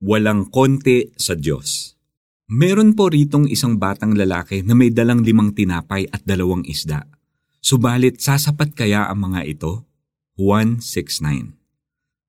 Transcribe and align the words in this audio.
Walang 0.00 0.48
konti 0.48 1.12
sa 1.20 1.36
Diyos. 1.36 1.92
Meron 2.48 2.96
po 2.96 3.12
ritong 3.12 3.44
isang 3.44 3.76
batang 3.76 4.16
lalaki 4.16 4.64
na 4.64 4.72
may 4.72 4.88
dalang 4.88 5.20
limang 5.20 5.52
tinapay 5.52 6.08
at 6.08 6.24
dalawang 6.24 6.64
isda. 6.64 7.04
Subalit 7.60 8.16
sasapat 8.16 8.72
kaya 8.72 9.12
ang 9.12 9.28
mga 9.28 9.44
ito? 9.44 9.84
169 10.40 11.52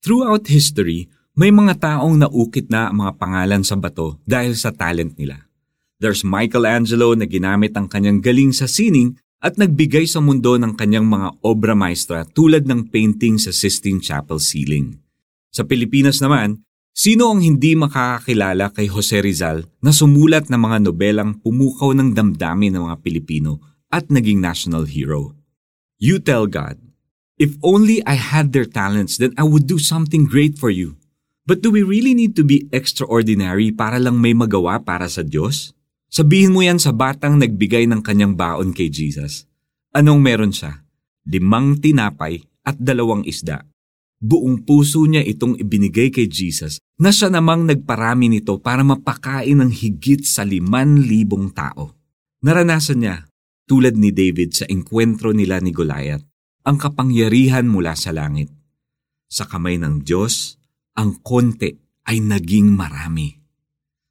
Throughout 0.04 0.52
history, 0.52 1.08
may 1.32 1.48
mga 1.56 1.80
taong 1.80 2.20
naukit 2.20 2.68
na 2.68 2.92
ang 2.92 3.08
mga 3.08 3.16
pangalan 3.16 3.64
sa 3.64 3.80
bato 3.80 4.20
dahil 4.28 4.52
sa 4.60 4.76
talent 4.76 5.16
nila. 5.16 5.48
There's 5.96 6.28
Michelangelo 6.28 7.16
na 7.16 7.24
ginamit 7.24 7.72
ang 7.80 7.88
kanyang 7.88 8.20
galing 8.20 8.52
sa 8.52 8.68
sining 8.68 9.16
at 9.40 9.56
nagbigay 9.56 10.04
sa 10.12 10.20
mundo 10.20 10.60
ng 10.60 10.76
kanyang 10.76 11.08
mga 11.08 11.40
obra 11.40 11.72
maestra 11.72 12.28
tulad 12.28 12.68
ng 12.68 12.92
painting 12.92 13.40
sa 13.40 13.56
Sistine 13.56 14.04
Chapel 14.04 14.44
ceiling. 14.44 15.00
Sa 15.56 15.64
Pilipinas 15.64 16.20
naman, 16.20 16.68
Sino 16.92 17.32
ang 17.32 17.40
hindi 17.40 17.74
makakakilala 17.74 18.76
kay 18.76 18.92
Jose 18.92 19.24
Rizal 19.24 19.64
na 19.80 19.96
sumulat 19.96 20.52
ng 20.52 20.60
mga 20.60 20.78
nobelang 20.86 21.40
pumukaw 21.40 21.96
ng 21.96 22.12
damdamin 22.12 22.76
ng 22.76 22.84
mga 22.92 22.98
Pilipino 23.00 23.64
at 23.88 24.12
naging 24.12 24.44
national 24.44 24.86
hero? 24.86 25.34
You 26.02 26.20
tell 26.20 26.52
God, 26.52 26.82
If 27.42 27.58
only 27.66 28.06
I 28.06 28.22
had 28.22 28.54
their 28.54 28.70
talents, 28.70 29.18
then 29.18 29.34
I 29.34 29.42
would 29.42 29.66
do 29.66 29.82
something 29.82 30.30
great 30.30 30.62
for 30.62 30.70
you. 30.70 30.94
But 31.50 31.66
do 31.66 31.74
we 31.74 31.82
really 31.82 32.14
need 32.14 32.38
to 32.38 32.46
be 32.46 32.70
extraordinary 32.70 33.74
para 33.74 33.98
lang 33.98 34.22
may 34.22 34.38
magawa 34.38 34.78
para 34.78 35.10
sa 35.10 35.26
Diyos? 35.26 35.74
Sabihin 36.06 36.54
mo 36.54 36.62
yan 36.62 36.78
sa 36.78 36.94
batang 36.94 37.42
nagbigay 37.42 37.90
ng 37.90 38.06
kanyang 38.06 38.38
baon 38.38 38.78
kay 38.78 38.94
Jesus. 38.94 39.50
Anong 39.90 40.22
meron 40.22 40.54
siya? 40.54 40.86
Limang 41.26 41.82
tinapay 41.82 42.46
at 42.62 42.78
dalawang 42.78 43.26
isda. 43.26 43.66
Buong 44.22 44.62
puso 44.70 45.02
niya 45.10 45.26
itong 45.26 45.58
ibinigay 45.58 46.14
kay 46.14 46.30
Jesus 46.30 46.78
na 47.02 47.10
siya 47.10 47.34
namang 47.34 47.66
nagparami 47.66 48.30
nito 48.30 48.62
para 48.62 48.86
mapakain 48.86 49.58
ng 49.58 49.74
higit 49.74 50.22
sa 50.22 50.46
liman 50.46 51.02
libong 51.02 51.50
tao. 51.50 51.98
Naranasan 52.46 53.02
niya, 53.02 53.26
tulad 53.66 53.98
ni 53.98 54.14
David 54.14 54.54
sa 54.54 54.70
engkwentro 54.70 55.34
nila 55.34 55.58
ni 55.58 55.74
Goliath, 55.74 56.22
ang 56.62 56.78
kapangyarihan 56.78 57.66
mula 57.66 57.98
sa 57.98 58.14
langit. 58.14 58.54
Sa 59.26 59.50
kamay 59.50 59.82
ng 59.82 60.06
Diyos, 60.06 60.62
ang 60.94 61.18
konti 61.26 61.74
ay 62.06 62.22
naging 62.22 62.78
marami. 62.78 63.34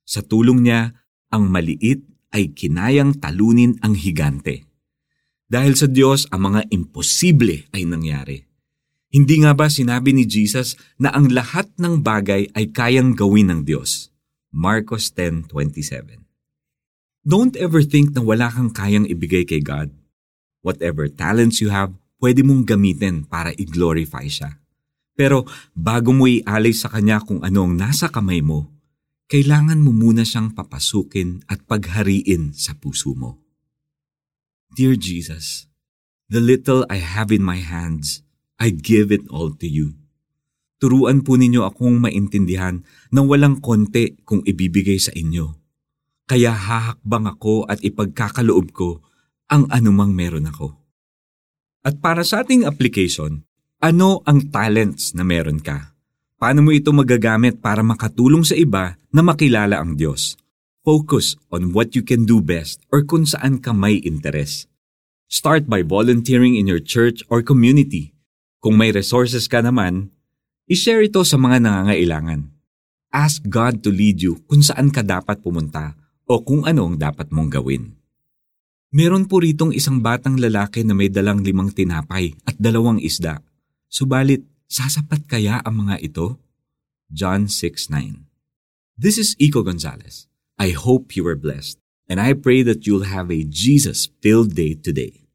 Sa 0.03 0.27
tulong 0.27 0.67
niya, 0.67 0.91
ang 1.31 1.55
maliit 1.55 2.03
ay 2.35 2.51
kinayang 2.51 3.23
talunin 3.23 3.79
ang 3.79 3.95
higante. 3.95 4.67
Dahil 5.47 5.79
sa 5.79 5.87
Diyos, 5.87 6.27
ang 6.35 6.51
mga 6.51 6.67
imposible 6.75 7.71
ay 7.71 7.87
nangyari. 7.87 8.50
Hindi 9.11 9.43
nga 9.43 9.59
ba 9.59 9.67
sinabi 9.67 10.15
ni 10.15 10.23
Jesus 10.23 10.79
na 10.95 11.11
ang 11.11 11.35
lahat 11.35 11.67
ng 11.83 11.99
bagay 11.99 12.47
ay 12.55 12.71
kayang 12.71 13.19
gawin 13.19 13.51
ng 13.51 13.61
Diyos? 13.67 14.15
Marcos 14.55 15.11
10.27 15.19 16.23
Don't 17.27 17.59
ever 17.59 17.83
think 17.83 18.15
na 18.15 18.23
wala 18.23 18.47
kang 18.55 18.71
kayang 18.71 19.11
ibigay 19.11 19.43
kay 19.43 19.59
God. 19.59 19.91
Whatever 20.63 21.11
talents 21.11 21.59
you 21.59 21.75
have, 21.75 21.91
pwede 22.23 22.47
mong 22.47 22.71
gamitin 22.71 23.27
para 23.27 23.51
i-glorify 23.59 24.31
siya. 24.31 24.63
Pero 25.19 25.43
bago 25.75 26.15
mo 26.15 26.31
ialay 26.31 26.71
sa 26.71 26.87
Kanya 26.87 27.19
kung 27.19 27.43
ano 27.43 27.67
ang 27.67 27.75
nasa 27.75 28.15
kamay 28.15 28.47
mo, 28.47 28.71
kailangan 29.27 29.83
mo 29.83 29.91
muna 29.91 30.23
siyang 30.23 30.55
papasukin 30.55 31.43
at 31.51 31.67
paghariin 31.67 32.55
sa 32.55 32.79
puso 32.79 33.19
mo. 33.19 33.43
Dear 34.71 34.95
Jesus, 34.95 35.67
the 36.31 36.39
little 36.39 36.87
I 36.87 37.03
have 37.03 37.35
in 37.35 37.43
my 37.43 37.59
hands– 37.59 38.23
I 38.61 38.77
give 38.77 39.09
it 39.09 39.25
all 39.33 39.57
to 39.57 39.65
you. 39.65 39.97
Turuan 40.81 41.25
po 41.25 41.41
ninyo 41.41 41.65
akong 41.65 41.97
maintindihan 41.97 42.85
na 43.09 43.25
walang 43.25 43.65
konti 43.65 44.21
kung 44.25 44.45
ibibigay 44.45 45.01
sa 45.01 45.13
inyo. 45.17 45.57
Kaya 46.29 46.53
hahakbang 46.53 47.25
ako 47.25 47.65
at 47.69 47.81
ipagkakaloob 47.81 48.73
ko 48.77 49.01
ang 49.49 49.65
anumang 49.73 50.13
meron 50.13 50.49
ako. 50.49 50.77
At 51.81 52.05
para 52.05 52.21
sa 52.21 52.45
ating 52.45 52.69
application, 52.69 53.49
ano 53.81 54.21
ang 54.29 54.53
talents 54.53 55.17
na 55.17 55.25
meron 55.25 55.65
ka? 55.65 55.97
Paano 56.37 56.65
mo 56.65 56.73
ito 56.73 56.93
magagamit 56.93 57.61
para 57.65 57.81
makatulong 57.81 58.45
sa 58.45 58.57
iba 58.57 58.97
na 59.13 59.21
makilala 59.25 59.81
ang 59.81 59.97
Diyos? 59.97 60.37
Focus 60.85 61.37
on 61.53 61.77
what 61.77 61.93
you 61.97 62.05
can 62.05 62.25
do 62.25 62.41
best 62.41 62.81
or 62.89 63.05
kung 63.05 63.25
saan 63.29 63.61
ka 63.61 63.73
may 63.73 64.01
interes. 64.01 64.69
Start 65.29 65.69
by 65.69 65.85
volunteering 65.85 66.57
in 66.57 66.69
your 66.69 66.81
church 66.81 67.21
or 67.29 67.45
community 67.45 68.17
kung 68.61 68.77
may 68.77 68.93
resources 68.93 69.49
ka 69.49 69.65
naman, 69.65 70.13
ishare 70.69 71.09
ito 71.09 71.25
sa 71.25 71.41
mga 71.41 71.65
nangangailangan. 71.65 72.53
Ask 73.11 73.43
God 73.49 73.83
to 73.83 73.91
lead 73.91 74.23
you 74.23 74.39
kung 74.47 74.63
saan 74.63 74.93
ka 74.93 75.01
dapat 75.03 75.41
pumunta 75.41 75.99
o 76.29 76.45
kung 76.45 76.63
ano 76.69 76.87
ang 76.87 77.01
dapat 77.01 77.33
mong 77.35 77.51
gawin. 77.51 77.99
Meron 78.95 79.27
po 79.27 79.43
ritong 79.43 79.75
isang 79.75 79.99
batang 79.99 80.39
lalaki 80.39 80.85
na 80.85 80.95
may 80.95 81.11
dalang 81.11 81.43
limang 81.43 81.73
tinapay 81.73 82.37
at 82.47 82.55
dalawang 82.61 83.03
isda. 83.03 83.43
Subalit, 83.91 84.47
sasapat 84.71 85.27
kaya 85.27 85.59
ang 85.65 85.87
mga 85.87 85.99
ito? 86.05 86.39
John 87.11 87.51
6.9 87.51 88.31
This 88.95 89.17
is 89.19 89.35
Iko 89.41 89.65
Gonzalez. 89.65 90.31
I 90.61 90.77
hope 90.77 91.17
you 91.17 91.25
were 91.25 91.39
blessed, 91.39 91.81
and 92.05 92.21
I 92.21 92.37
pray 92.37 92.61
that 92.67 92.85
you'll 92.85 93.09
have 93.09 93.33
a 93.33 93.49
Jesus-filled 93.49 94.53
day 94.53 94.77
today. 94.77 95.30